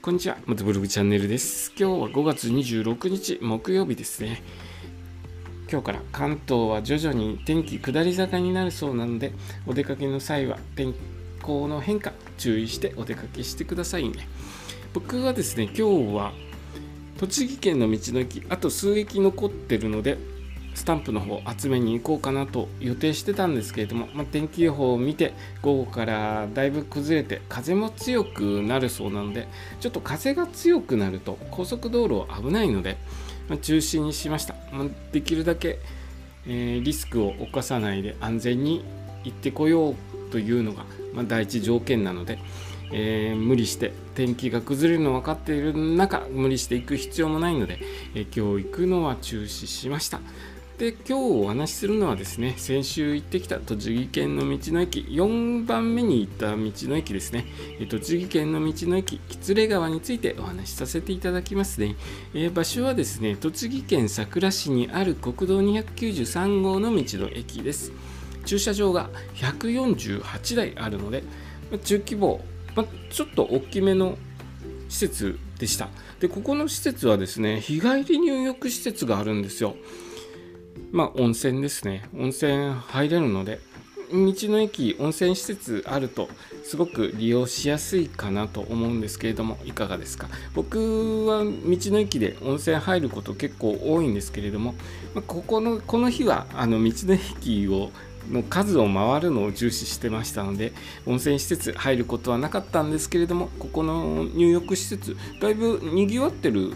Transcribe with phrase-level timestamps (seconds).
[0.00, 1.72] こんにちは、元ブログチャンネルです。
[1.76, 4.44] 今日は5月26日木曜日ですね。
[5.68, 9.32] 今日から関東は徐々に天気下り坂になるそうなので、
[9.66, 10.94] お出かけの際は天
[11.42, 14.28] 候の変化注意してお出かけしてくださいね。
[14.92, 15.82] 僕はですね、今日
[16.14, 16.32] は
[17.18, 20.16] 栃木県の道の駅、あと数駅残ってるので、
[20.78, 29.48] スタンプの方集めに行こうかなと予定してたんですけれども、まあ、天気予報を見て午後からだいぶ崩れて風も強くなるそうなので
[29.80, 32.96] ちょっと風が強くなると高速道路は危ないので、
[33.48, 35.80] まあ、中止にしました、まあ、できるだけ、
[36.46, 38.84] えーリスクを冒さないで安全に
[39.24, 39.94] 行ってこよう
[40.30, 42.38] というのが、ま、第一条件なので、
[42.92, 47.80] えー無理して天気が崩れるの分かっている中無理して行く必要もないので、
[48.14, 50.20] えー今日行くのは中止しました。
[50.78, 56.56] で今日お話しするのはですね先週行ってきた栃木県の道の駅4番目に行った道
[56.88, 57.46] の駅ですね。
[57.90, 61.96] 栃木県の道の駅喜連川についてお話しさせていただきますね、
[62.32, 67.90] えー場所はですね栃木県さくら市にある国道293号の道の駅です。
[68.44, 71.24] 駐車場が148台あるので
[71.82, 72.40] 中規模、
[72.76, 74.16] まちょっと大きめの
[74.88, 75.88] 施設でした。
[76.20, 79.74] でここの施設はですね日帰り入浴施設があるんですよ。
[80.90, 82.08] まあ温泉ですね。
[82.16, 83.60] 温泉入れるので
[84.10, 86.30] 道の駅温泉施設あると
[86.64, 90.28] すごく利用しやすいかなと思うんですけれどもいかがですか？
[90.54, 91.50] 僕は道
[91.92, 94.74] の駅で温泉入ること結構多いんですけれども、
[95.14, 97.90] まあここのこの日はあの道の駅を
[98.30, 100.72] の数を回るのを重視してましたので
[101.06, 106.72] 温泉施設入ることはなかったんですけれどもここの入浴施設だいぶにぎわってる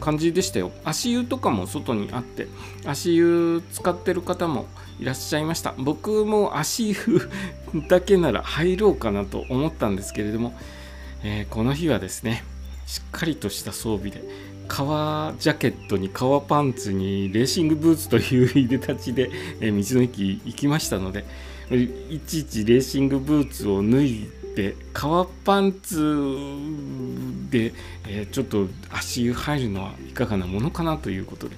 [0.00, 0.70] 感じでしたよ。
[0.84, 2.46] 足湯とかも外にあって
[2.84, 4.66] 足湯使ってる方も
[5.00, 5.74] いらっしゃいました。
[5.78, 6.96] 僕も足湯
[7.88, 10.54] だけなら入ろうかなと思ったんですけれども、
[11.22, 12.44] えーこの日はですね
[12.86, 14.22] しっかりとした装備で
[14.66, 21.24] 革ジャケットに革パンツにレーシングブーツといういでたちで、えー道の駅行きましたので
[21.76, 25.96] いちいちレーシングブーツを脱いで革パンツ
[27.50, 27.72] で、
[28.08, 31.56] えーちょっと足湯入るのはいかがなものかなということで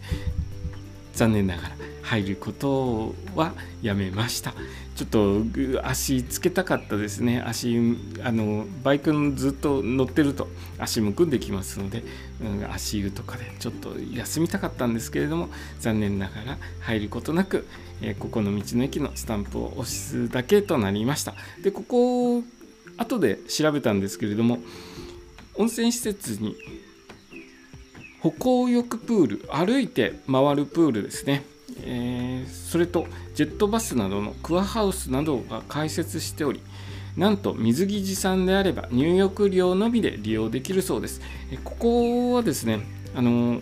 [1.12, 4.54] 残念ながら入ることはやめました。
[4.96, 7.42] ちょっと足つけたかったですね。
[7.46, 7.78] 足
[8.22, 10.48] あのバイクのずっと乗ってると
[10.78, 12.02] 足むくんできますので、
[12.42, 15.48] うん足湯とかでちょっと休みたかったんですけれども
[15.78, 17.66] 残念ながら入ることなく、
[18.02, 21.34] えーここの道の駅のスタンプを押すだけとなりました。
[21.62, 22.42] でここ
[22.98, 24.58] 後で調べたんですけれども
[25.54, 26.56] 温泉施設に
[28.20, 31.44] 歩行浴プール歩いて回るプールですね、
[31.82, 36.62] えーそれとジェットバスなどのクアハウスなどが開設しており
[37.16, 41.20] なんと水着持参であれば入浴料のみで利用できるそうです。
[41.50, 42.80] えここはですね
[43.16, 43.60] あの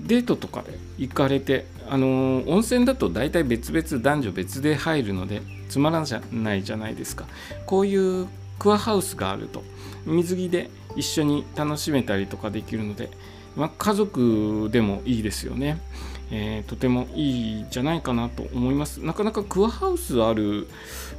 [0.00, 6.02] デートとかで行かれて、あの温泉だと大体別々男女別で入るのでつまら
[6.32, 7.26] ないじゃないですか。
[7.66, 8.26] こういう
[8.58, 9.62] クアハウスがあると
[10.06, 13.10] 水着で一緒に楽しめたりとかできるので、
[13.56, 15.80] まあ、家族でもいいですよね、
[16.30, 18.98] えーとてもいいんじゃないかなと思います。
[18.98, 20.68] なかなかクアハウスある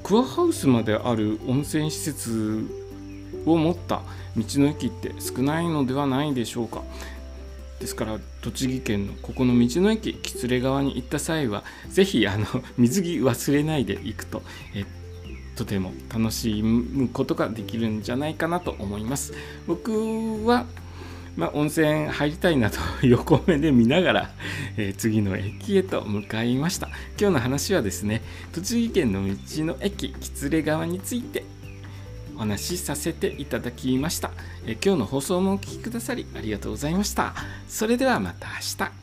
[0.03, 2.66] クアハウスまである温泉施設
[3.46, 4.02] を持った
[4.38, 6.84] 道の駅って少ないのではないでしょうか。
[7.80, 12.46] ですから栃木県のここの道の駅喜連川に行った際はぜひあの
[12.78, 14.44] 水着忘れないで行くと
[14.75, 14.86] え
[15.56, 19.34] とても楽しむことができるんじゃないかなと思います。
[19.68, 20.66] 僕は、
[21.36, 24.31] まあ、温泉入りたいなと 横目で見ながら、
[24.78, 26.88] えー次の駅へと向かいました
[27.19, 28.22] 今日の話はですね
[28.52, 31.44] 栃木県の道の駅喜連川について
[32.36, 34.31] お話しさせていただきました。
[34.66, 37.34] えー今日の放送もお聴きくださりありがとうございました。
[37.68, 39.00] それではまた明日。